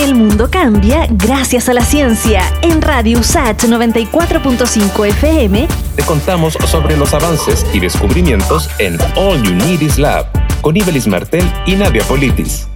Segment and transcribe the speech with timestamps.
[0.00, 2.40] El mundo cambia gracias a la ciencia.
[2.62, 9.52] En Radio USAT 94.5 FM te contamos sobre los avances y descubrimientos en All You
[9.52, 10.24] Need Is Lab
[10.62, 12.66] con Ibelis Martel y Nadia Politis.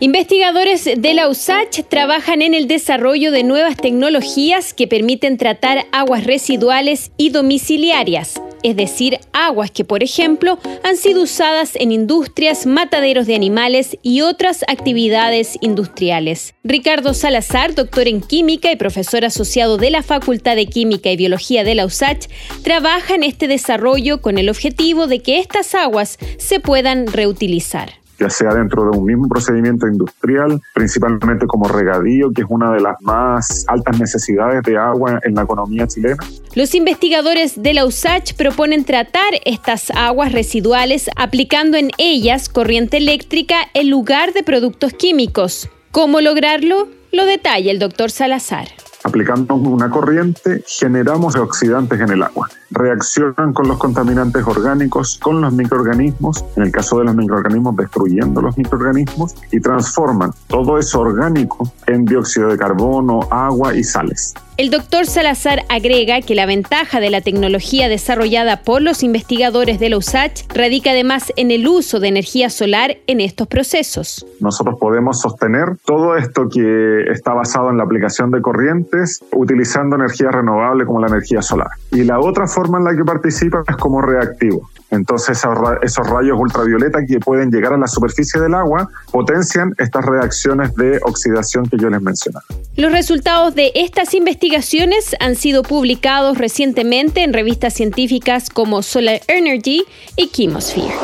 [0.00, 6.24] Investigadores de la USACH trabajan en el desarrollo de nuevas tecnologías que permiten tratar aguas
[6.24, 13.26] residuales y domiciliarias, es decir, aguas que, por ejemplo, han sido usadas en industrias, mataderos
[13.26, 16.54] de animales y otras actividades industriales.
[16.64, 21.64] Ricardo Salazar, doctor en química y profesor asociado de la Facultad de Química y Biología
[21.64, 22.26] de la USACH,
[22.62, 28.30] trabaja en este desarrollo con el objetivo de que estas aguas se puedan reutilizar ya
[28.30, 32.96] sea dentro de un mismo procedimiento industrial, principalmente como regadío, que es una de las
[33.00, 36.18] más altas necesidades de agua en la economía chilena.
[36.54, 43.56] Los investigadores de la USACH proponen tratar estas aguas residuales aplicando en ellas corriente eléctrica
[43.74, 45.68] en lugar de productos químicos.
[45.92, 46.88] ¿Cómo lograrlo?
[47.12, 48.68] Lo detalla el doctor Salazar.
[49.08, 52.46] Aplicando una corriente, generamos oxidantes en el agua.
[52.70, 58.42] Reaccionan con los contaminantes orgánicos, con los microorganismos, en el caso de los microorganismos destruyendo
[58.42, 64.34] los microorganismos, y transforman todo eso orgánico en dióxido de carbono, agua y sales.
[64.58, 69.88] El doctor Salazar agrega que la ventaja de la tecnología desarrollada por los investigadores de
[69.88, 74.26] la USACH radica además en el uso de energía solar en estos procesos.
[74.40, 80.32] Nosotros podemos sostener todo esto que está basado en la aplicación de corrientes utilizando energía
[80.32, 81.68] renovable como la energía solar.
[81.92, 84.68] Y la otra forma en la que participa es como reactivo.
[84.90, 85.40] Entonces
[85.82, 90.98] esos rayos ultravioleta que pueden llegar a la superficie del agua potencian estas reacciones de
[91.04, 92.44] oxidación que yo les mencionaba.
[92.78, 99.82] Los resultados de estas investigaciones han sido publicados recientemente en revistas científicas como Solar Energy
[100.14, 100.94] y Chemosphere.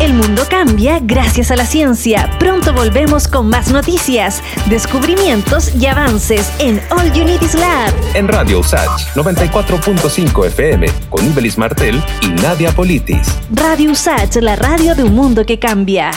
[0.00, 2.30] El mundo cambia gracias a la ciencia.
[2.38, 7.92] Pronto volvemos con más noticias, descubrimientos y avances en All Unities Lab.
[8.14, 13.28] En Radio USACH 94.5 FM con Ibelis Martel y Nadia Politis.
[13.50, 16.12] Radio USACH, la radio de un mundo que cambia.